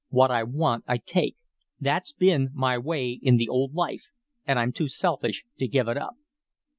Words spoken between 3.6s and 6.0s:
life, and I'm too selfish to give it